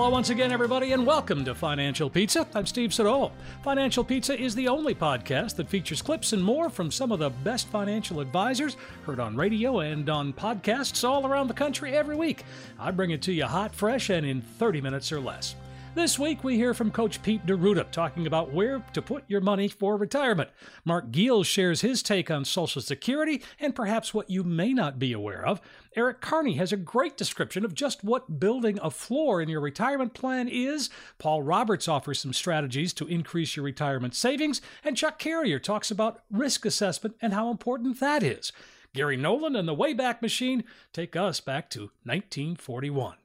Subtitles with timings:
[0.00, 2.46] Hello, once again, everybody, and welcome to Financial Pizza.
[2.54, 3.32] I'm Steve Siddall.
[3.62, 7.28] Financial Pizza is the only podcast that features clips and more from some of the
[7.28, 12.44] best financial advisors heard on radio and on podcasts all around the country every week.
[12.78, 15.54] I bring it to you hot, fresh, and in 30 minutes or less.
[15.92, 19.66] This week, we hear from Coach Pete D'Arruda talking about where to put your money
[19.66, 20.50] for retirement.
[20.84, 25.12] Mark Giel shares his take on Social Security and perhaps what you may not be
[25.12, 25.60] aware of.
[25.96, 30.14] Eric Kearney has a great description of just what building a floor in your retirement
[30.14, 30.90] plan is.
[31.18, 34.60] Paul Roberts offers some strategies to increase your retirement savings.
[34.84, 38.52] And Chuck Carrier talks about risk assessment and how important that is.
[38.94, 43.16] Gary Nolan and the Wayback Machine take us back to 1941.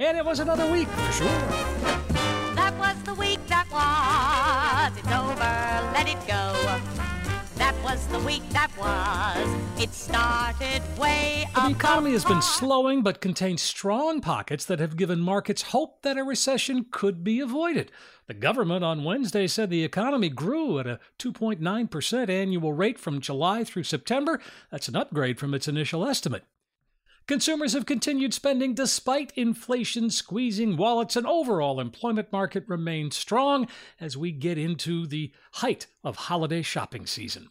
[0.00, 1.28] And it was another week for sure.
[2.56, 4.98] That was the week that was.
[4.98, 6.80] It's over, let it go.
[7.58, 9.82] That was the week that was.
[9.82, 11.66] It started way up.
[11.66, 16.16] The economy has been slowing but contains strong pockets that have given markets hope that
[16.16, 17.92] a recession could be avoided.
[18.26, 23.64] The government on Wednesday said the economy grew at a 2.9% annual rate from July
[23.64, 24.40] through September.
[24.70, 26.44] That's an upgrade from its initial estimate.
[27.26, 33.68] Consumers have continued spending despite inflation squeezing wallets, and overall employment market remains strong
[34.00, 37.48] as we get into the height of holiday shopping season.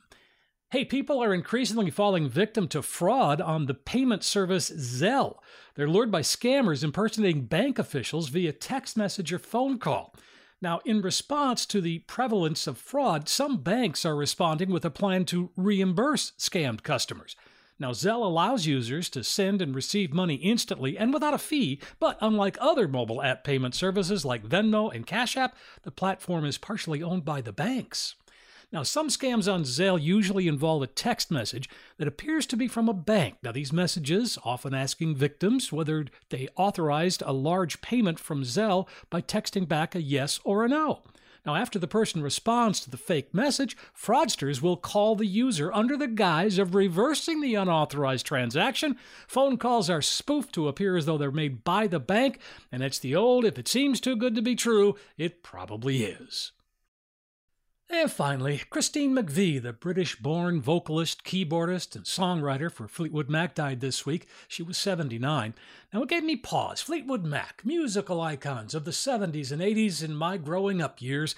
[0.71, 5.37] Hey, people are increasingly falling victim to fraud on the payment service Zelle.
[5.73, 10.13] They're lured by scammers impersonating bank officials via text message or phone call.
[10.61, 15.25] Now, in response to the prevalence of fraud, some banks are responding with a plan
[15.25, 17.35] to reimburse scammed customers.
[17.79, 22.17] Now, Zelle allows users to send and receive money instantly and without a fee, but
[22.19, 27.01] unlike other mobile app payment services like Venmo and Cash App, the platform is partially
[27.01, 28.15] owned by the banks.
[28.71, 32.87] Now, some scams on Zelle usually involve a text message that appears to be from
[32.87, 33.37] a bank.
[33.41, 39.21] Now, these messages often asking victims whether they authorized a large payment from Zelle by
[39.21, 41.01] texting back a yes or a no.
[41.45, 45.95] Now, after the person responds to the fake message, fraudsters will call the user under
[45.95, 48.97] the guise of reversing the unauthorized transaction.
[49.27, 52.39] Phone calls are spoofed to appear as though they're made by the bank,
[52.71, 56.51] and it's the old if it seems too good to be true, it probably is.
[57.91, 63.79] And finally, Christine McVie, the British born vocalist, keyboardist, and songwriter for Fleetwood Mac, died
[63.81, 64.27] this week.
[64.47, 65.55] She was 79.
[65.91, 66.81] Now, it gave me pause.
[66.81, 71.33] Fleetwood Mac, musical icons of the 70s and 80s in my growing up years.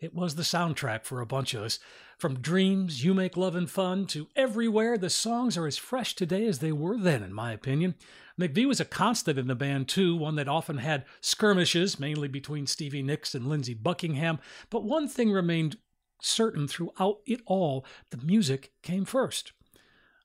[0.00, 1.78] It was the soundtrack for a bunch of us.
[2.16, 6.60] From Dreams, You Make Lovin' Fun to Everywhere, the songs are as fresh today as
[6.60, 7.94] they were then, in my opinion.
[8.38, 12.66] McVie was a constant in the band, too, one that often had skirmishes, mainly between
[12.66, 14.38] Stevie Nicks and Lindsey Buckingham.
[14.70, 15.76] But one thing remained
[16.22, 19.52] certain throughout it all the music came first.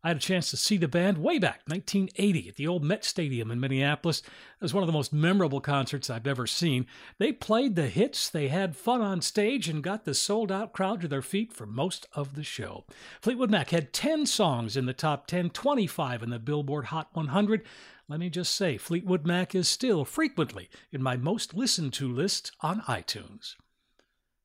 [0.05, 3.03] I had a chance to see the band way back, 1980, at the old Met
[3.03, 4.19] Stadium in Minneapolis.
[4.19, 6.85] It was one of the most memorable concerts I've ever seen.
[7.17, 11.01] They played the hits, they had fun on stage, and got the sold out crowd
[11.01, 12.85] to their feet for most of the show.
[13.19, 17.63] Fleetwood Mac had 10 songs in the top 10, 25 in the Billboard Hot 100.
[18.07, 22.51] Let me just say, Fleetwood Mac is still frequently in my most listened to list
[22.61, 23.55] on iTunes.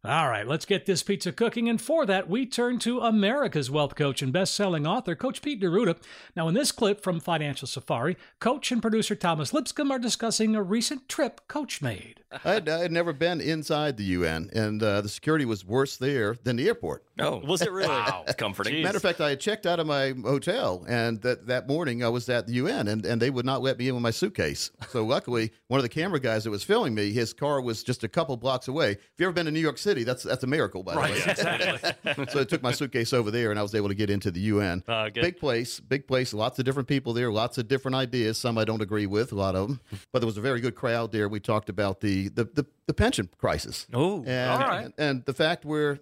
[0.02, 1.68] All right, let's get this pizza cooking.
[1.68, 5.60] And for that, we turn to America's wealth coach and best selling author, Coach Pete
[5.60, 5.94] D'Arruda.
[6.34, 10.62] Now, in this clip from Financial Safari, Coach and producer Thomas Lipscomb are discussing a
[10.62, 12.20] recent trip Coach made.
[12.32, 15.98] I had, I had never been inside the UN, and uh, the security was worse
[15.98, 17.04] there than the airport.
[17.18, 17.88] Oh, was it really?
[17.88, 18.82] wow, it's comforting.
[18.82, 22.08] Matter of fact, I had checked out of my hotel, and that, that morning I
[22.08, 24.70] was at the UN, and, and they would not let me in with my suitcase.
[24.88, 28.02] So luckily, one of the camera guys that was filming me, his car was just
[28.02, 28.92] a couple blocks away.
[28.92, 31.10] If you ever been to New York City, that's that's a miracle, by the Right,
[31.12, 31.32] way.
[31.32, 32.26] exactly.
[32.30, 34.40] so I took my suitcase over there, and I was able to get into the
[34.40, 34.82] UN.
[34.88, 36.32] Uh, big place, big place.
[36.32, 37.30] Lots of different people there.
[37.30, 38.38] Lots of different ideas.
[38.38, 39.32] Some I don't agree with.
[39.32, 39.80] A lot of them,
[40.12, 41.28] but there was a very good crowd there.
[41.28, 43.86] We talked about the the the, the pension crisis.
[43.92, 44.84] Oh, and, all right.
[44.86, 45.98] and, and the fact where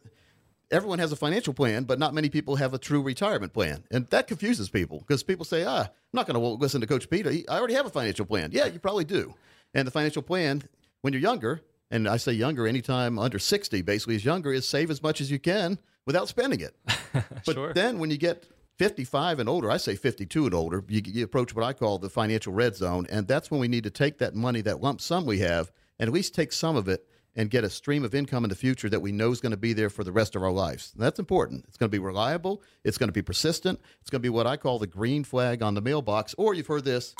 [0.70, 4.06] everyone has a financial plan, but not many people have a true retirement plan, and
[4.08, 7.30] that confuses people because people say, "Ah, I'm not going to listen to Coach Peter.
[7.48, 9.34] I already have a financial plan." Yeah, you probably do.
[9.74, 10.62] And the financial plan,
[11.02, 14.90] when you're younger, and I say younger, anytime under 60, basically is younger, is save
[14.90, 16.76] as much as you can without spending it.
[17.46, 17.72] But Sure.
[17.72, 18.46] then when you get
[18.78, 22.10] 55 and older, I say 52 and older, you, you approach what I call the
[22.10, 23.06] financial red zone.
[23.10, 26.06] And that's when we need to take that money, that lump sum we have, and
[26.08, 28.88] at least take some of it and get a stream of income in the future
[28.88, 30.92] that we know is going to be there for the rest of our lives.
[30.94, 31.64] And that's important.
[31.68, 34.46] It's going to be reliable, it's going to be persistent, it's going to be what
[34.46, 37.14] I call the green flag on the mailbox, or you've heard this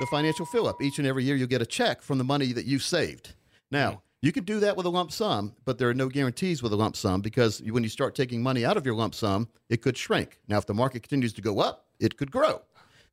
[0.00, 0.80] the financial fill up.
[0.80, 3.34] Each and every year, you'll get a check from the money that you've saved.
[3.70, 6.72] Now, you can do that with a lump sum, but there are no guarantees with
[6.72, 9.80] a lump sum because when you start taking money out of your lump sum, it
[9.80, 10.38] could shrink.
[10.46, 12.62] Now, if the market continues to go up, it could grow.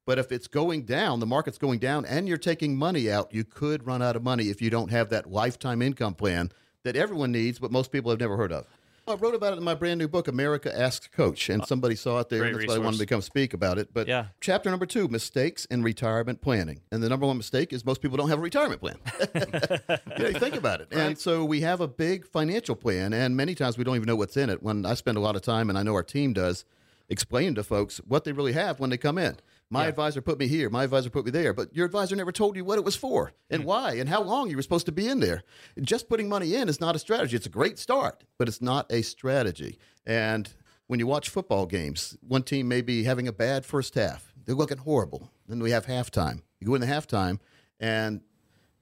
[0.05, 3.43] But if it's going down, the market's going down, and you're taking money out, you
[3.43, 6.51] could run out of money if you don't have that lifetime income plan
[6.83, 8.65] that everyone needs, but most people have never heard of.
[9.07, 11.95] I wrote about it in my brand new book, America Asks Coach, and uh, somebody
[11.95, 13.93] saw it there, Great and that's why I wanted to come speak about it.
[13.93, 14.25] But Yeah.
[14.41, 16.81] chapter number two, mistakes in retirement planning.
[16.91, 18.97] And the number one mistake is most people don't have a retirement plan.
[19.35, 20.89] you know, you think about it.
[20.91, 24.17] And so we have a big financial plan, and many times we don't even know
[24.17, 24.61] what's in it.
[24.61, 26.65] When I spend a lot of time, and I know our team does,
[27.07, 29.37] explaining to folks what they really have when they come in.
[29.69, 30.69] My advisor put me here.
[30.69, 31.53] My advisor put me there.
[31.53, 33.65] But your advisor never told you what it was for and mm.
[33.65, 35.43] why and how long you were supposed to be in there.
[35.81, 37.35] Just putting money in is not a strategy.
[37.35, 39.77] It's a great start, but it's not a strategy.
[40.05, 40.53] And
[40.87, 44.33] when you watch football games, one team may be having a bad first half.
[44.45, 45.29] They're looking horrible.
[45.47, 46.41] Then we have halftime.
[46.59, 47.39] You go into halftime,
[47.79, 48.21] and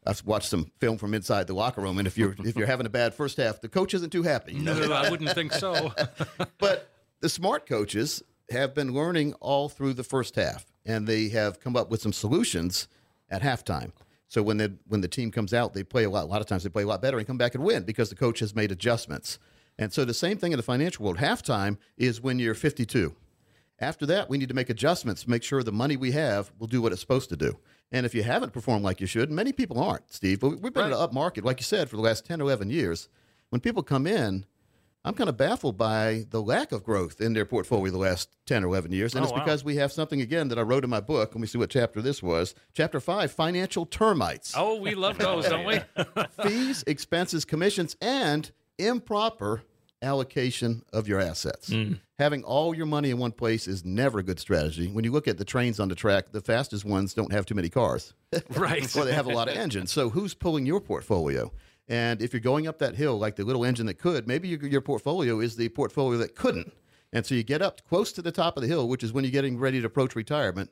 [0.06, 1.98] I've watched some film from inside the locker room.
[1.98, 4.54] And if you're if you're having a bad first half, the coach isn't too happy.
[4.54, 5.94] No, I wouldn't think so.
[6.60, 6.90] But
[7.22, 11.76] the smart coaches have been learning all through the first half, and they have come
[11.76, 12.88] up with some solutions
[13.30, 13.92] at halftime.
[14.28, 16.26] So when the when the team comes out, they play a lot.
[16.26, 18.10] A lot of times they play a lot better and come back and win because
[18.10, 19.40] the coach has made adjustments.
[19.78, 21.18] And so the same thing in the financial world.
[21.18, 23.16] Halftime is when you're 52.
[23.80, 26.82] After that, we need to make adjustments, make sure the money we have will do
[26.82, 27.58] what it's supposed to do.
[27.92, 30.88] And if you haven't performed like you should, many people aren't, Steve, but we've been
[30.88, 33.10] in an up market, like you said, for the last 10 or 11 years.
[33.50, 34.46] When people come in,
[35.06, 38.64] I'm kind of baffled by the lack of growth in their portfolio the last 10
[38.64, 39.14] or 11 years.
[39.14, 39.44] And Oh, it's wow.
[39.44, 41.36] because we have something, again, that I wrote in my book.
[41.36, 42.56] Let me see what chapter this was.
[42.74, 45.80] Chapter five financial termites Oh, we love those, don't we?
[46.44, 49.62] fees, expenses, commissions, and improper
[50.02, 51.70] allocation of your assets.
[51.70, 51.94] Hmm.
[52.20, 54.88] Having all your money in one place is never a good strategy.
[54.88, 57.56] When you look at the trains on the track, the fastest ones don't have too
[57.56, 58.14] many cars.
[58.52, 58.94] Right.
[58.98, 59.92] or they have a lot of engines.
[59.92, 61.52] So who's pulling your portfolio?
[61.88, 64.66] And if you're going up that hill like the little engine that could, maybe your,
[64.66, 66.74] your portfolio is the portfolio that couldn't.
[67.14, 69.24] And so you get up close to the top of the hill, which is when
[69.24, 70.72] you're getting ready to approach retirement,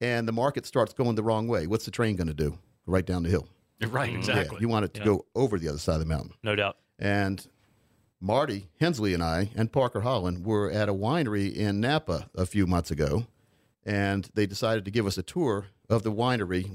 [0.00, 1.66] and the market starts going the wrong way.
[1.66, 2.58] What's the train going to do?
[2.86, 3.48] Right down the hill.
[3.88, 4.18] Right, mm-hmm.
[4.18, 4.56] exactly.
[4.56, 6.32] Yeah, you want it to go over the other side of the mountain.
[6.42, 6.76] No doubt.
[6.98, 7.46] And
[8.20, 12.66] Marty Hensley and I and Parker Holland were at a winery in Napa a few
[12.66, 13.26] months ago,
[13.86, 16.70] and they decided to give us a tour of the winery,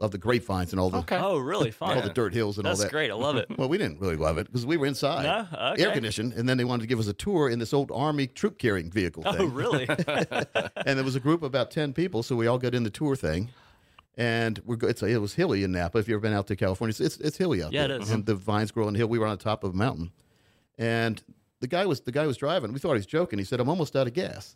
[0.00, 1.16] of the grapevines and all the Okay.
[1.18, 1.94] Oh, really fun.
[1.96, 2.92] all the dirt hills and That's all that.
[2.92, 3.10] great.
[3.10, 3.46] I love it.
[3.58, 5.72] Well, we didn't really love it because we were inside, No?
[5.72, 5.82] Okay.
[5.82, 8.28] air conditioned, and then they wanted to give us a tour in this old army
[8.28, 9.52] troop carrying vehicle Oh, thing.
[9.52, 9.86] really?
[9.88, 12.90] and there was a group of about 10 people so we all got in the
[12.90, 13.50] tour thing
[14.16, 16.56] and we're go- it's it was hilly in Napa if you've ever been out to
[16.56, 18.10] California it's, it's, it's hilly out Yeah, it there is.
[18.10, 20.12] and the vines grow on the hill we were on the top of a mountain
[20.78, 21.22] and
[21.60, 23.68] the guy was the guy was driving we thought he was joking he said I'm
[23.68, 24.54] almost out of gas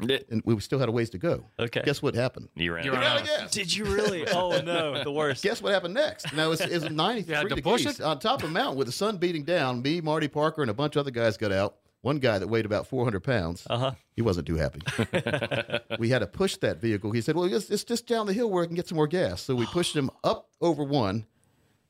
[0.00, 1.82] and we still had a ways to go Okay.
[1.84, 2.84] guess what happened You ran.
[2.84, 4.26] You're ran out of gas Did you really?
[4.28, 5.42] Oh no, the worst.
[5.42, 6.32] Guess what happened next?
[6.34, 8.04] Now it's, it's 93 had to push degrees it?
[8.04, 9.82] on top of a mountain with the sun beating down.
[9.82, 11.76] Me, Marty Parker, and a bunch of other guys got out.
[12.00, 13.66] One guy that weighed about 400 pounds.
[13.68, 13.90] Uh-huh.
[14.14, 14.80] He wasn't too happy.
[15.98, 17.10] we had to push that vehicle.
[17.10, 19.08] He said, "Well, it's, it's just down the hill where I can get some more
[19.08, 21.26] gas." So we pushed him up over one.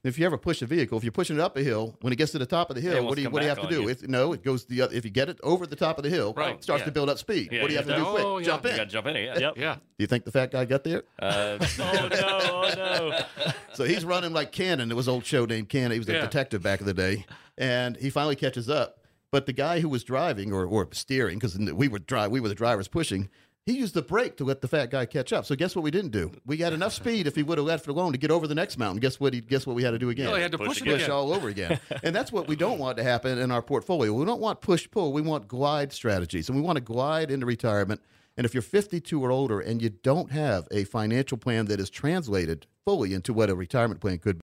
[0.05, 2.17] If you ever push a vehicle, if you're pushing it up a hill, when it
[2.17, 3.69] gets to the top of the hill, what do you what do you have to
[3.69, 3.83] do?
[3.83, 3.89] you.
[3.89, 4.95] It, no, it goes the other.
[4.95, 6.87] If you get it over the top of the hill, Right, it starts yeah.
[6.87, 7.49] to build up speed.
[7.51, 8.47] Yeah, what do you have to do oh, quick?
[8.47, 8.53] yeah.
[8.53, 8.77] Jump You in.
[8.77, 9.25] got to jump in it.
[9.25, 9.39] Yeah.
[9.39, 9.55] Yep.
[9.57, 9.75] Yeah.
[9.75, 11.03] Do you think the fat guy got there?
[11.19, 12.39] Uh, oh no!
[12.53, 13.53] Oh no!
[13.75, 14.91] So he's running like Cannon.
[14.93, 15.91] It was an old show named Cannon.
[15.93, 16.21] He was a Yeah.
[16.21, 17.27] detective back in the day,
[17.57, 19.01] and he finally catches up.
[19.33, 22.49] But the guy who was driving or, or steering, because we were dri- we were
[22.49, 23.29] the drivers pushing,
[23.69, 25.45] he used the brake to let the fat guy catch up.
[25.45, 26.33] So guess what we didn't do?
[26.47, 28.55] We got enough speed if he would have left it alone to get over the
[28.55, 28.99] next mountain.
[28.99, 29.35] Guess what?
[29.35, 30.29] He guess what we had to do again?
[30.29, 30.99] Oh, he had to Push push, it again.
[31.01, 31.79] push all over again.
[32.03, 34.11] and that's what we don't want to happen in our portfolio.
[34.15, 35.13] We don't want push pull.
[35.13, 38.01] We want glide strategies, and we want to glide into retirement.
[38.39, 41.91] And if you're 52 or older and you don't have a financial plan that is
[41.91, 44.41] translated fully into what a retirement plan could be.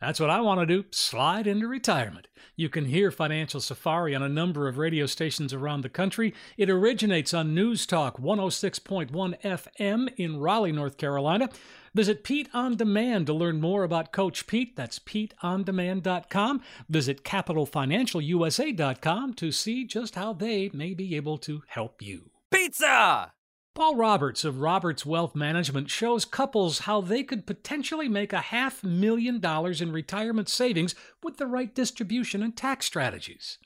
[0.00, 2.28] That's what I want to do slide into retirement.
[2.56, 6.34] You can hear Financial Safari on a number of radio stations around the country.
[6.56, 11.48] It originates on News Talk 106.1 FM in Raleigh, North Carolina.
[11.94, 14.76] Visit Pete On Demand to learn more about Coach Pete.
[14.76, 16.62] That's PeteOnDemand.com.
[16.88, 22.30] Visit CapitalFinancialUSA.com to see just how they may be able to help you.
[22.50, 23.32] Pizza.
[23.78, 28.82] Paul Roberts of Roberts Wealth Management shows couples how they could potentially make a half
[28.82, 33.58] million dollars in retirement savings with the right distribution and tax strategies.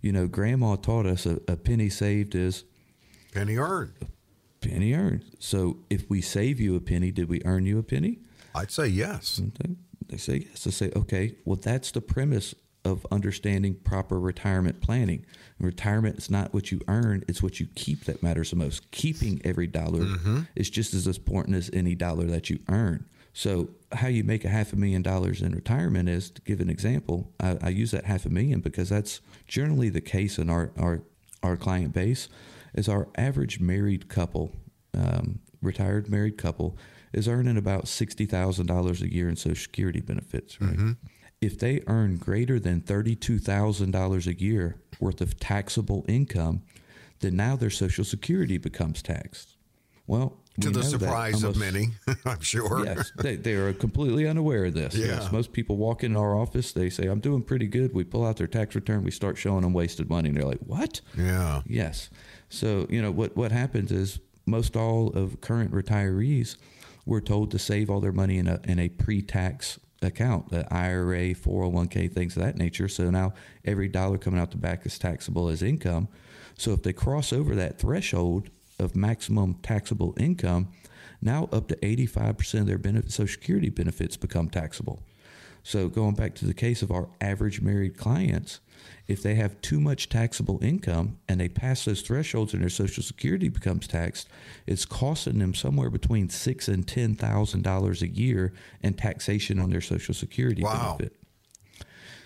[0.00, 2.64] You know, Grandma taught us a, a penny saved is
[3.34, 4.08] Penny earned.
[4.62, 5.26] penny earned.
[5.38, 8.20] So if we save you a penny, did we earn you a penny?
[8.54, 9.38] I'd say yes.
[10.08, 10.66] They say yes.
[10.66, 12.54] I say, okay, well, that's the premise
[12.84, 15.24] of understanding proper retirement planning.
[15.58, 18.90] Retirement is not what you earn, it's what you keep that matters the most.
[18.92, 20.04] Keeping every dollar
[20.54, 23.04] is just as important as any dollar that you earn.
[23.32, 26.68] So, how you make a half a million dollars in retirement is to give an
[26.70, 27.30] example.
[27.40, 31.02] I, I use that half a million because that's generally the case in our, our,
[31.42, 32.28] our client base.
[32.74, 34.52] Is our average married couple,
[34.94, 36.76] um, retired married couple,
[37.12, 40.96] is earning about $60,000 a year in Social Security benefits, right?
[41.40, 46.62] If they earn greater than $32,000 a year worth of taxable income,
[47.20, 49.54] then now their Social Security becomes taxed.
[50.06, 51.88] Well, To the surprise of many,
[52.24, 52.84] I'm sure.
[52.84, 54.96] Yes, they, they are completely unaware of this.
[54.96, 55.06] Yeah.
[55.06, 57.94] Yes, most people walk in our office, they say, I'm doing pretty good.
[57.94, 60.60] We pull out their tax return, we start showing them wasted money, and they're like,
[60.66, 61.02] What?
[61.16, 61.62] Yeah.
[61.66, 62.10] Yes.
[62.48, 66.56] So, you know, what, what happens is most all of current retirees
[67.04, 70.72] were told to save all their money in a, in a pre tax account, the
[70.72, 72.88] IRA, 401k, things of that nature.
[72.88, 76.08] So now every dollar coming out the back is taxable as income.
[76.56, 80.68] So if they cross over that threshold of maximum taxable income,
[81.20, 85.02] now up to 85% of their benefit, Social Security benefits become taxable.
[85.62, 88.60] So going back to the case of our average married clients,
[89.06, 93.02] if they have too much taxable income and they pass those thresholds and their Social
[93.02, 94.28] Security becomes taxed,
[94.66, 99.70] it's costing them somewhere between six and ten thousand dollars a year in taxation on
[99.70, 100.96] their Social Security Wow.
[100.98, 101.16] benefit.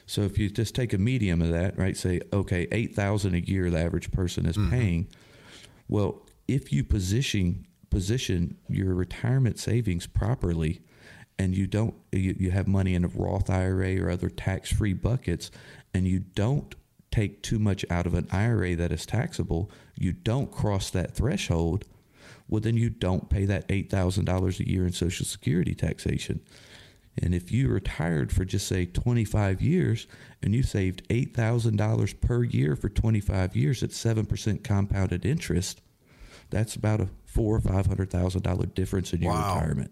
[0.07, 1.97] So if you just take a medium of that, right?
[1.97, 4.71] Say, okay, eight thousand a year the average person is mm-hmm.
[4.71, 5.09] paying.
[5.89, 10.81] Well, if you position position your retirement savings properly,
[11.39, 14.93] and you don't you, you have money in a Roth IRA or other tax free
[14.95, 15.51] buckets,
[15.95, 16.75] and you don't
[17.11, 21.85] take too much out of an IRA that is taxable, you don't cross that threshold.
[22.49, 26.41] Well, then you don't pay that eight thousand dollars a year in Social Security taxation.
[27.23, 30.07] And if you retired for just say 25 years
[30.43, 35.83] and you saved $8,000 per year for 25 years at 7% compounded interest,
[36.49, 39.55] that's about a four or $500,000 difference in your Wow.
[39.59, 39.91] retirement.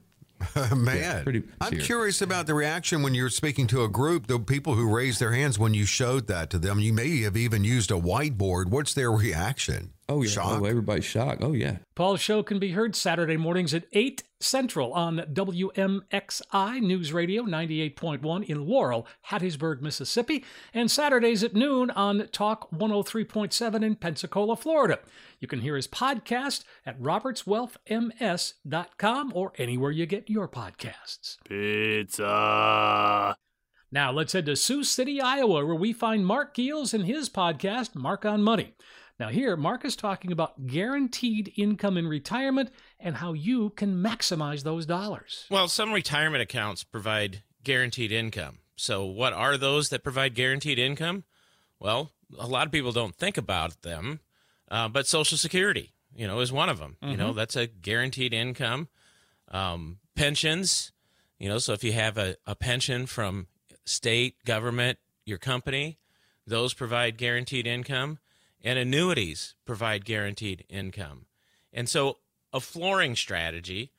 [0.77, 1.87] Man, pretty I'm serious.
[1.87, 5.33] curious about the reaction when you're speaking to a group, the people who raised their
[5.33, 6.81] hands when you showed that to them.
[6.81, 8.67] You may have even used a whiteboard.
[8.67, 9.93] What's their reaction?
[10.11, 10.29] Oh, yeah.
[10.29, 10.63] Oh, shock?
[10.63, 11.43] Oh, everybody's shocked.
[11.43, 11.77] Oh, yeah.
[11.95, 18.45] Paul's show can be heard Saturday mornings at 8 Central on WMXI News Radio 98.1
[18.45, 24.99] in Laurel, Hattiesburg, Mississippi, and Saturdays at noon on Talk 103.7 in Pensacola, Florida.
[25.39, 31.37] You can hear his podcast at robertswealthms.com or anywhere you get your podcasts.
[31.47, 33.37] Pizza.
[33.93, 37.95] Now let's head to Sioux City, Iowa, where we find Mark Geels and his podcast,
[37.95, 38.73] Mark on Money.
[39.21, 44.63] Now, here, Mark is talking about guaranteed income in retirement and how you can maximize
[44.63, 45.45] those dollars.
[45.51, 48.61] Well, some retirement accounts provide guaranteed income.
[48.77, 51.25] So, what are those that provide guaranteed income?
[51.79, 54.21] Well, a lot of people don't think about them,
[54.71, 56.97] uh, but Social Security, you know, is one of them.
[57.03, 58.89] You know, that's a guaranteed income.
[59.49, 60.93] Um, pensions,
[61.39, 63.49] you know, so if you have a, a pension from
[63.85, 65.99] state, government, your company,
[66.47, 68.19] those provide guaranteed income.
[68.63, 71.27] And annuities provide guaranteed income.
[71.73, 72.19] And so,
[72.53, 73.93] a flooring strategy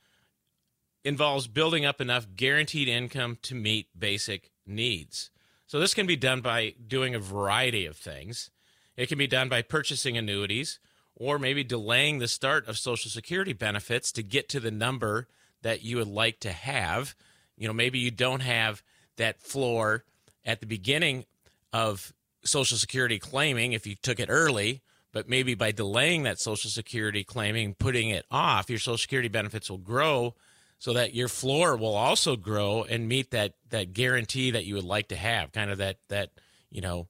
[1.04, 5.32] involves building up enough guaranteed income to meet basic needs.
[5.66, 8.52] So this can be done by doing a variety of things.
[8.98, 10.80] It can be done by purchasing annuities
[11.16, 15.28] or maybe delaying the start of social security benefits to get to the number
[15.62, 17.16] that you would like to have.
[17.58, 18.84] You know, maybe you don't have
[19.18, 20.04] that floor
[20.44, 21.26] at the beginning
[21.72, 24.82] of social security claiming if you took it early,
[25.14, 29.70] but maybe by delaying that social security claiming, putting it off, your social security benefits
[29.70, 30.36] will grow
[30.82, 34.84] so that your floor will also grow and meet that that guarantee that you would
[34.84, 36.32] like to have kind of that that
[36.72, 37.08] you know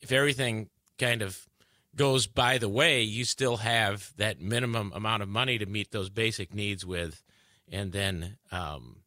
[0.00, 1.48] if everything kind of
[1.96, 6.08] goes by the way you still have that minimum amount of money to meet those
[6.08, 7.24] basic needs with
[7.70, 8.98] and then um,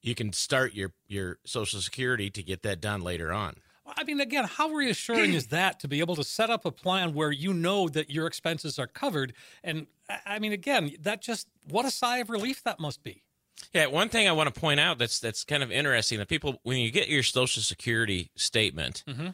[0.00, 3.56] you can start your your social security to get that done later on
[3.96, 7.14] I mean, again, how reassuring is that to be able to set up a plan
[7.14, 9.32] where you know that your expenses are covered?
[9.64, 9.86] And
[10.26, 13.22] I- mean, again, that just what a sigh of relief that must be.
[13.72, 16.60] Yeah, one thing I want to point out that's that's kind of interesting that people
[16.62, 19.24] when you get your Social Security statement uh,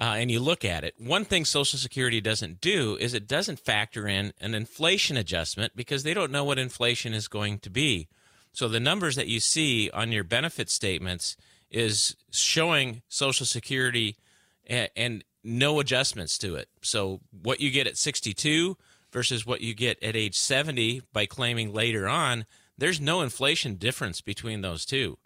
[0.00, 4.08] and you look at it, one thing Social Security doesn't do is it doesn't factor
[4.08, 8.08] in an inflation adjustment because they don't know what inflation is going to be.
[8.52, 11.36] So the numbers that you see on your benefit statements
[11.70, 14.16] is showing Social Security
[14.66, 16.68] and, and no adjustments to it.
[16.82, 18.76] So what you get at 62
[19.12, 22.46] versus what you get at age 70 by claiming later on,
[22.76, 25.18] there's no inflation difference between those two.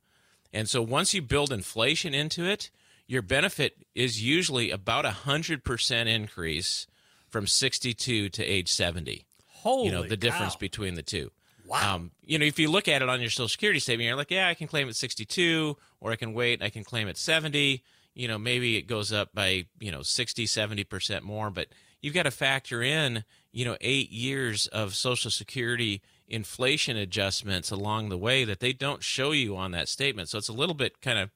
[0.52, 2.70] And so once you build inflation into it,
[3.06, 6.86] your benefit is usually about a 100% increase
[7.28, 9.26] from 62 to age 70.
[9.46, 10.60] Holy you know, the difference cow.
[10.60, 11.30] between the two.
[11.72, 11.94] Wow.
[11.94, 14.30] Um, you know, if you look at it on your Social Security statement, you're like,
[14.30, 17.82] yeah, I can claim at 62, or I can wait, I can claim at 70.
[18.14, 21.68] You know, maybe it goes up by, you know, 60, 70% more, but
[22.02, 28.10] you've got to factor in, you know, eight years of Social Security inflation adjustments along
[28.10, 30.28] the way that they don't show you on that statement.
[30.28, 31.30] So it's a little bit kind of,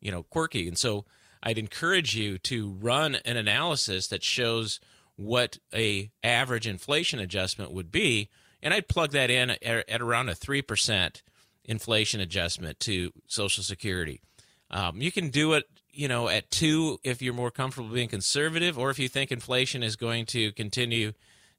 [0.00, 0.66] you know, quirky.
[0.66, 1.04] And so
[1.42, 4.80] I'd encourage you to run an analysis that shows
[5.16, 8.30] what a average inflation adjustment would be
[8.64, 11.22] and I'd plug that in at, at around a 3%
[11.66, 14.20] inflation adjustment to Social Security.
[14.70, 18.78] Um, you can do it, you know, at two if you're more comfortable being conservative,
[18.78, 21.12] or if you think inflation is going to continue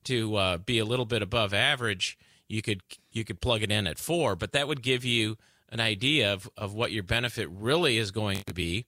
[0.05, 2.81] to uh, be a little bit above average, you could
[3.11, 4.35] you could plug it in at four.
[4.35, 5.37] But that would give you
[5.69, 8.85] an idea of, of what your benefit really is going to be.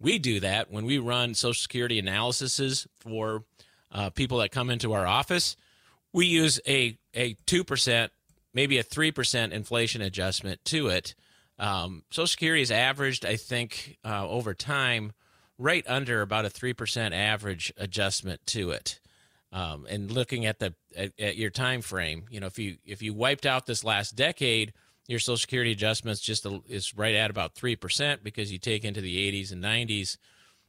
[0.00, 3.44] We do that when we run Social Security analyses for
[3.92, 5.56] uh, people that come into our office.
[6.12, 8.12] We use a a two percent,
[8.54, 11.14] maybe a three percent inflation adjustment to it.
[11.58, 15.12] Um, Social Security is averaged, I think, uh, over time,
[15.58, 19.00] right under about a three percent average adjustment to it.
[19.52, 23.02] Um, and looking at the at, at your time frame, you know, if you if
[23.02, 24.72] you wiped out this last decade,
[25.08, 28.84] your Social Security adjustments just a, is right at about three percent because you take
[28.84, 30.16] into the 80s and 90s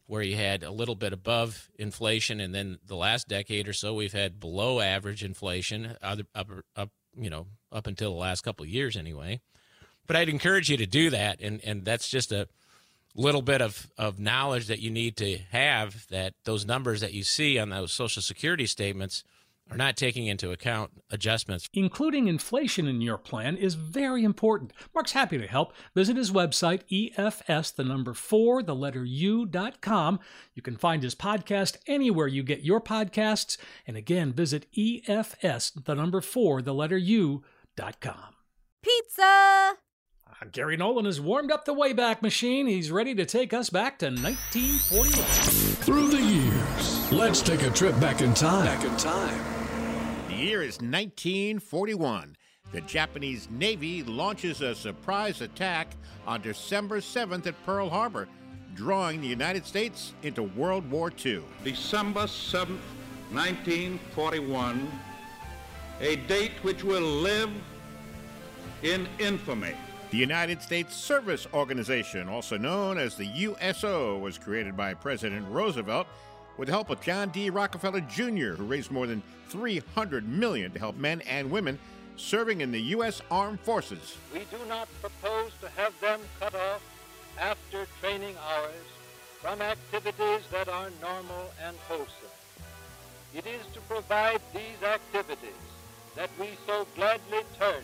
[0.09, 3.93] where you had a little bit above inflation, and then the last decade or so
[3.93, 8.63] we've had below average inflation, up, up, up you know, up until the last couple
[8.63, 9.39] of years anyway.
[10.07, 12.47] But I'd encourage you to do that, and and that's just a
[13.13, 17.21] little bit of of knowledge that you need to have that those numbers that you
[17.21, 19.23] see on those Social Security statements
[19.71, 21.69] are not taking into account adjustments.
[21.73, 24.73] Including inflation in your plan is very important.
[24.93, 25.73] Mark's happy to help.
[25.95, 30.19] Visit his website, EFS, the number four, the letter U dot com.
[30.53, 33.57] You can find his podcast anywhere you get your podcasts.
[33.85, 37.43] And again, visit EFS, the number four, the letter U
[37.75, 38.35] dot com.
[38.81, 39.73] Pizza!
[40.41, 42.67] Uh, Gary Nolan has warmed up the Wayback Machine.
[42.67, 45.11] He's ready to take us back to 1941.
[45.83, 48.65] Through the years, let's take a trip back in time.
[48.65, 49.58] Back in time.
[50.39, 52.37] The year is 1941.
[52.71, 55.89] The Japanese Navy launches a surprise attack
[56.25, 58.29] on December 7th at Pearl Harbor,
[58.73, 61.43] drawing the United States into World War II.
[61.65, 62.79] December 7th,
[63.31, 64.89] 1941,
[65.99, 67.49] a date which will live
[68.81, 69.73] in infamy.
[70.11, 76.07] The United States Service Organization, also known as the USO, was created by President Roosevelt
[76.57, 77.49] with the help of John D.
[77.49, 81.79] Rockefeller Jr., who raised more than 300 million to help men and women
[82.17, 83.21] serving in the U.S.
[83.31, 84.17] Armed Forces.
[84.33, 86.83] We do not propose to have them cut off
[87.39, 88.85] after training hours
[89.41, 92.09] from activities that are normal and wholesome.
[93.33, 95.61] It is to provide these activities
[96.15, 97.83] that we so gladly turn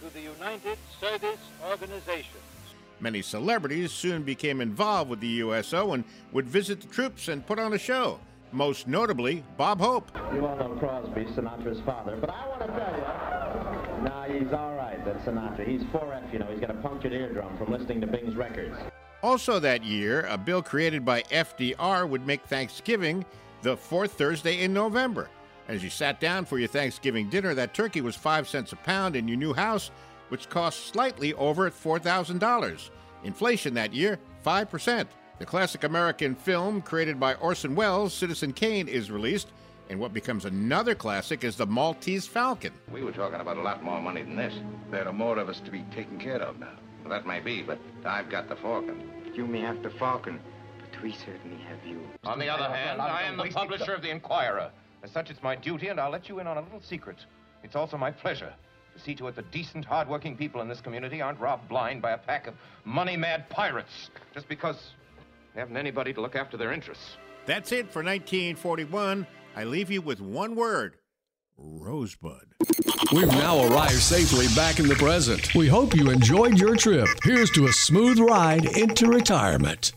[0.00, 2.40] to the United Service Organization.
[3.02, 7.58] Many celebrities soon became involved with the USO and would visit the troops and put
[7.58, 8.20] on a show.
[8.52, 10.08] Most notably, Bob Hope.
[10.32, 14.76] You all know Crosby, Sinatra's father, but I want to tell you, nah, he's all
[14.76, 15.66] right, that Sinatra.
[15.66, 16.46] He's 4F, you know.
[16.46, 18.76] He's got a punctured eardrum from listening to Bing's records.
[19.20, 23.24] Also that year, a bill created by FDR would make Thanksgiving
[23.62, 25.28] the fourth Thursday in November.
[25.66, 29.16] As you sat down for your Thanksgiving dinner, that turkey was five cents a pound
[29.16, 29.90] in your new house,
[30.32, 32.88] which cost slightly over $4,000.
[33.22, 35.06] Inflation that year, 5%.
[35.38, 39.48] The classic American film created by Orson Welles, Citizen Kane, is released,
[39.90, 42.72] and what becomes another classic is The Maltese Falcon.
[42.90, 44.54] We were talking about a lot more money than this.
[44.90, 46.78] There are more of us to be taken care of now.
[47.04, 49.10] Well, that may be, but I've got the Falcon.
[49.34, 50.40] You may have the Falcon,
[50.80, 52.00] but we certainly have you.
[52.24, 54.70] On the other hand, I am the publisher of the Inquirer.
[55.02, 57.18] As such, it's my duty, and I'll let you in on a little secret.
[57.62, 58.54] It's also my pleasure to
[58.98, 62.18] see to it that decent, hard-working people in this community aren't robbed blind by a
[62.18, 64.92] pack of money-mad pirates just because
[65.54, 67.16] they haven't anybody to look after their interests.
[67.46, 69.26] That's it for 1941.
[69.56, 70.96] I leave you with one word
[71.58, 72.54] Rosebud.
[73.12, 75.54] We've now arrived safely back in the present.
[75.54, 77.08] We hope you enjoyed your trip.
[77.22, 79.92] Here's to a smooth ride into retirement.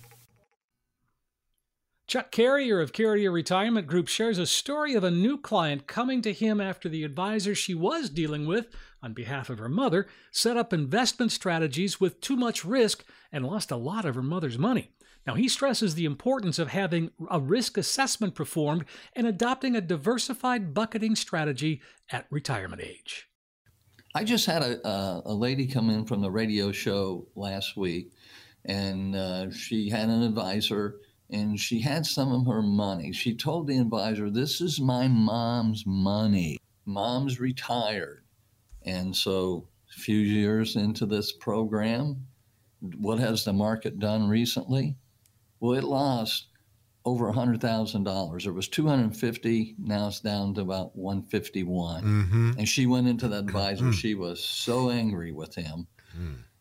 [2.07, 6.33] Chuck Carrier of Carrier Retirement Group shares a story of a new client coming to
[6.33, 8.67] him after the advisor she was dealing with,
[9.01, 13.71] on behalf of her mother, set up investment strategies with too much risk and lost
[13.71, 14.91] a lot of her mother's money.
[15.25, 20.75] Now, he stresses the importance of having a risk assessment performed and adopting a diversified
[20.75, 23.27] bucketing strategy at retirement age.
[24.13, 28.11] I just had a, a, lady come in from the radio show last week,
[28.63, 33.11] and uh, she had an advisor and she had some of her money.
[33.11, 36.57] She told the advisor, This is my mom's money.
[36.85, 38.23] Mom's retired.
[38.83, 42.27] And so, a few years into this program,
[42.97, 44.95] what has the market done recently?
[45.59, 46.47] Well, it lost
[47.05, 48.45] over $100,000.
[48.47, 52.03] It was 250, now it's down to about 151.
[52.03, 52.57] Mhm.
[52.57, 53.91] And she went into the advisor.
[53.93, 55.87] she was so angry with him.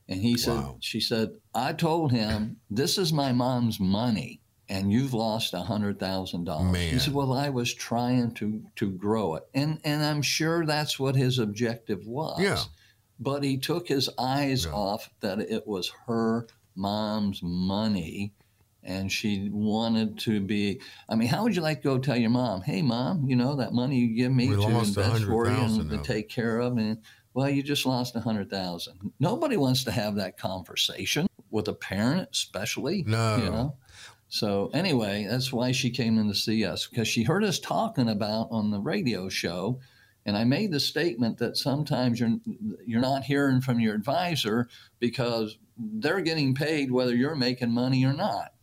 [0.09, 0.77] And he said, Wow.
[0.81, 4.41] she said, I told him, this is my mom's money
[4.75, 6.77] and you've lost a hundred thousand dollars.
[6.77, 9.45] He said, well, I was trying to, to grow it.
[9.55, 12.41] And, and I'm sure that's what his objective was.
[12.41, 12.59] Yeah.
[13.21, 18.33] But he took his eyes off that it was her mom's money
[18.83, 22.31] and she wanted to be I mean, how would you like to go tell your
[22.31, 25.53] mom, hey mom, you know that money you give me We to invest for you
[25.53, 26.99] and to take care of and
[27.33, 29.13] well, you just lost a hundred thousand.
[29.21, 33.05] Nobody wants to have that conversation with a parent, especially.
[33.07, 33.37] No.
[33.37, 33.77] You know?
[34.35, 38.09] So anyway, that's why she came in to see us because she heard us talking
[38.09, 39.79] about on the radio show,
[40.27, 42.39] and I made the statement that sometimes you're
[42.85, 44.69] you're not hearing from your advisor
[44.99, 48.55] because they're getting paid whether you're making money or not.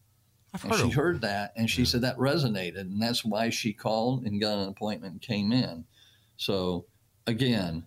[0.52, 3.72] and heard she of- heard that, and she said that resonated, and that's why she
[3.72, 5.86] called and got an appointment and came in.
[6.36, 6.86] So
[7.28, 7.86] again,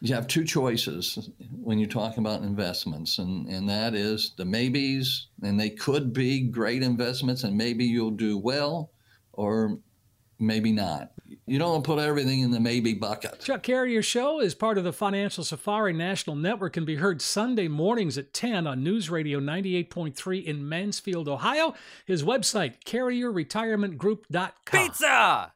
[0.00, 1.30] you have two choices
[1.62, 6.40] when you're talking about investments, and, and that is the maybes, and they could be
[6.40, 8.90] great investments, and maybe you'll do well,
[9.32, 9.78] or
[10.38, 11.12] maybe not.
[11.46, 13.40] You don't want to put everything in the maybe bucket.
[13.40, 17.68] Chuck Carrier Show is part of the Financial Safari National Network and be heard Sunday
[17.68, 21.74] mornings at 10 on News Radio 98.3 in Mansfield, Ohio.
[22.06, 24.52] His website, carrierretirementgroup.com.
[24.64, 25.52] Pizza!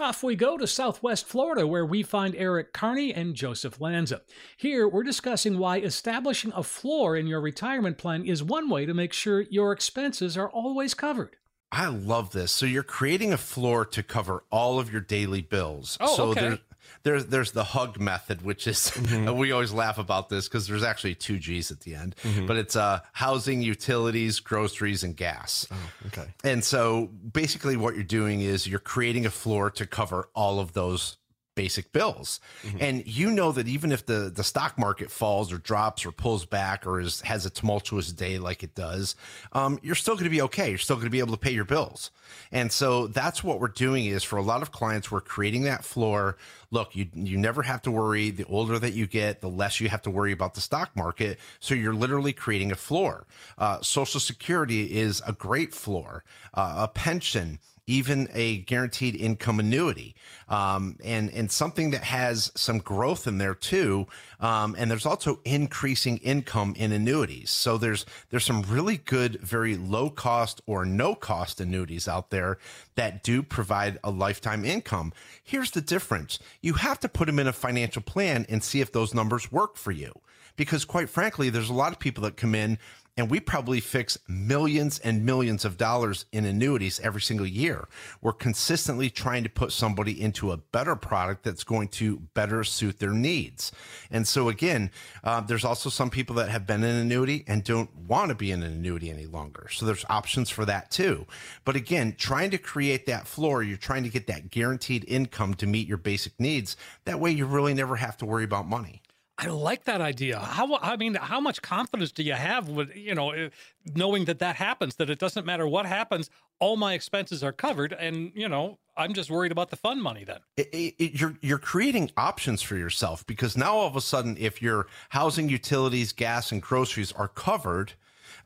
[0.00, 4.22] Off we go to Southwest Florida, where we find Eric Kearney and Joseph Lanza.
[4.56, 8.94] Here, we're discussing why establishing a floor in your retirement plan is one way to
[8.94, 11.36] make sure your expenses are always covered.
[11.70, 12.50] I love this.
[12.50, 15.98] So you're creating a floor to cover all of your daily bills.
[16.00, 16.60] Oh, so okay.
[17.02, 18.92] There's there's the hug method, which is
[19.32, 22.14] we always laugh about this because there's actually two G's at the end,
[22.46, 25.66] but it's uh housing, utilities, groceries, and gas.
[26.06, 26.26] okay.
[26.44, 30.72] And so basically, what you're doing is you're creating a floor to cover all of
[30.72, 31.16] those
[31.60, 32.40] basic bills.
[32.80, 36.46] And you know that even if the the stock market falls or drops or pulls
[36.46, 39.14] back or is has a tumultuous day like it does,
[39.52, 40.70] um, you're still going to be okay.
[40.70, 42.10] You're still going to be able to pay your bills.
[42.50, 45.84] And so that's what we're doing is for a lot of clients, we're creating that
[45.84, 46.38] floor.
[46.70, 48.30] Look, you you never have to worry.
[48.30, 51.38] The older that you get, the less you have to worry about the stock market.
[51.58, 53.26] So you're literally creating a floor.
[53.58, 56.24] Uh, Social Security is a great floor.
[56.54, 57.58] Uh, a pension
[57.90, 60.14] even a guaranteed income annuity,
[60.48, 64.06] um, and and something that has some growth in there too.
[64.38, 67.50] Um, and there's also increasing income in annuities.
[67.50, 72.58] So there's there's some really good, very low cost or no cost annuities out there
[72.94, 75.12] that do provide a lifetime income.
[75.42, 78.92] Here's the difference: you have to put them in a financial plan and see if
[78.92, 80.12] those numbers work for you.
[80.56, 82.78] Because quite frankly, there's a lot of people that come in
[83.20, 87.86] and we probably fix millions and millions of dollars in annuities every single year.
[88.22, 92.98] We're consistently trying to put somebody into a better product that's going to better suit
[92.98, 93.72] their needs.
[94.10, 94.90] And so, again,
[95.22, 98.34] uh, there's also some people that have been in an annuity and don't want to
[98.34, 99.68] be in an annuity any longer.
[99.70, 101.26] So, there's options for that too.
[101.66, 105.66] But again, trying to create that floor, you're trying to get that guaranteed income to
[105.66, 106.74] meet your basic needs.
[107.04, 109.02] That way, you really never have to worry about money.
[109.40, 110.38] I like that idea.
[110.38, 113.48] How I mean, how much confidence do you have with you know eh,
[113.94, 114.96] knowing that that happens?
[114.96, 119.14] That it doesn't matter what happens, all my expenses are covered, and you know I'm
[119.14, 120.40] just worried about the fun money then.
[120.58, 124.60] it, it, you're you're creating options for yourself because now all of a sudden, if
[124.60, 127.94] your housing, utilities, gas, and groceries are covered,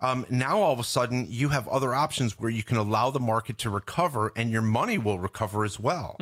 [0.04, 3.20] um, now all of a sudden you have other options where you can allow the
[3.20, 6.16] market to recover and your money will recover as well.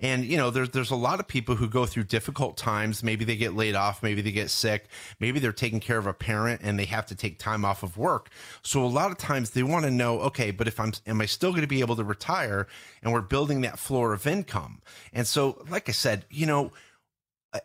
[0.00, 3.02] And you know, there's there's a lot of people who go through difficult times.
[3.02, 4.86] Maybe they get laid off, maybe they get sick,
[5.18, 7.96] maybe they're taking care of a parent and they have to take time off of
[7.96, 8.28] work.
[8.62, 11.26] So a lot of times they want to know, okay, but if I'm am I
[11.26, 12.66] still going to be able to retire?
[13.02, 14.80] And we're building that floor of income.
[15.12, 16.70] And so, like I said, you know,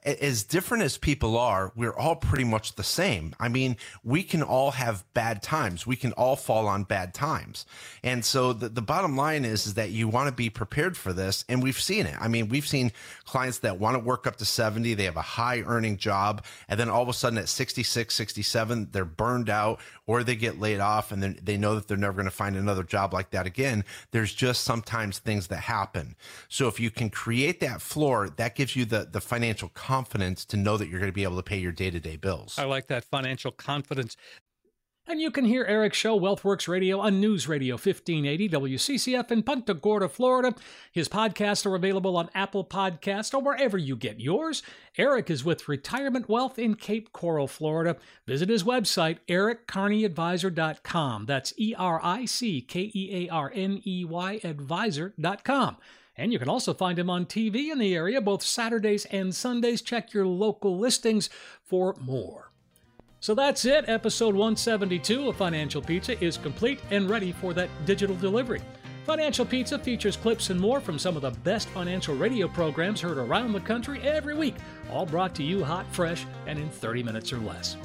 [0.03, 3.33] as different as people are, we're all pretty much the same.
[3.39, 5.87] I mean, we can all have bad times.
[5.87, 7.65] We can all fall on bad times.
[8.03, 11.13] And so the, the bottom line is, is that you want to be prepared for
[11.13, 11.45] this.
[11.47, 12.15] And we've seen it.
[12.19, 12.91] I mean, we've seen
[13.23, 16.43] clients that want to work up to 70, they have a high earning job.
[16.67, 20.59] And then all of a sudden at 66, 67, they're burned out or they get
[20.59, 23.29] laid off and then they know that they're never going to find another job like
[23.31, 23.85] that again.
[24.11, 26.15] There's just sometimes things that happen.
[26.49, 30.57] So if you can create that floor, that gives you the, the financial confidence to
[30.57, 32.57] know that you're going to be able to pay your day to day bills.
[32.57, 34.17] I like that financial confidence.
[35.09, 39.73] And you can hear Eric's show, WealthWorks Radio, on News Radio 1580 WCCF in Punta
[39.73, 40.53] Gorda, Florida.
[40.91, 44.63] His podcasts are available on Apple Podcast or wherever you get yours.
[44.97, 47.95] Eric is with Retirement Wealth in Cape Coral, Florida.
[48.25, 51.25] Visit his website, erickearneyadvisor.com.
[51.25, 55.77] That's E R I C K E A R N E Y advisor.com.
[56.17, 59.81] And you can also find him on TV in the area both Saturdays and Sundays.
[59.81, 61.29] Check your local listings
[61.63, 62.51] for more.
[63.19, 63.85] So that's it.
[63.87, 68.61] Episode 172 of Financial Pizza is complete and ready for that digital delivery.
[69.05, 73.17] Financial Pizza features clips and more from some of the best financial radio programs heard
[73.17, 74.55] around the country every week,
[74.91, 77.77] all brought to you hot, fresh, and in 30 minutes or less.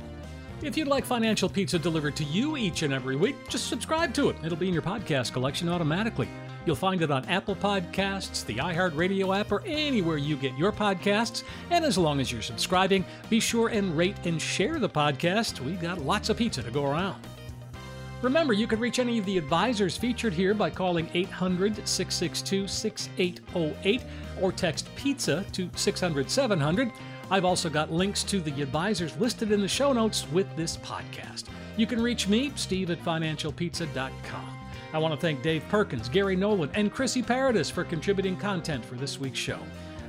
[0.63, 4.31] If you'd like Financial Pizza delivered to you each and every week, just subscribe to
[4.31, 4.37] it.
[4.45, 6.29] It'll be in your podcast collection automatically.
[6.65, 11.43] You'll find it on Apple Podcasts, the iHeartRadio app, or anywhere you get your podcasts.
[11.71, 15.61] And as long as you're subscribing, be sure and rate and share the podcast.
[15.61, 17.21] We've got lots of pizza to go around.
[18.23, 24.03] Remember, you can reach any of the advisors featured here by calling 800 662 6808
[24.41, 26.93] or text pizza to 600 700.
[27.33, 31.45] I've also got links to the advisors listed in the show notes with this podcast.
[31.77, 34.52] You can reach me, Steve at financialpizza.com.
[34.93, 38.95] I want to thank Dave Perkins, Gary Nolan, and Chrissy Paradis for contributing content for
[38.97, 39.59] this week's show.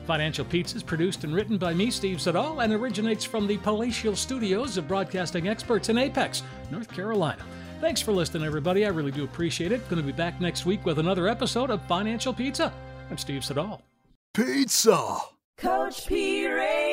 [0.05, 4.15] Financial Pizza is produced and written by me, Steve Siddall, and originates from the palatial
[4.15, 7.43] studios of broadcasting experts in Apex, North Carolina.
[7.79, 8.85] Thanks for listening, everybody.
[8.85, 9.87] I really do appreciate it.
[9.89, 12.73] Going to be back next week with another episode of Financial Pizza.
[13.09, 13.81] I'm Steve Siddall.
[14.33, 15.17] Pizza.
[15.57, 16.92] Coach P Radio.